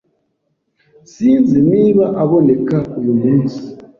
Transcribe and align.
Sinzi 1.13 1.57
niba 1.71 2.05
aboneka 2.23 2.77
uyu 2.99 3.13
munsi. 3.21 3.61